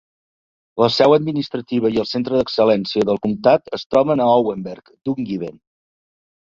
[0.83, 5.65] La seu administrativa i el centre d'excel·lència del comtat es troben a Owenbeg, Dungiven.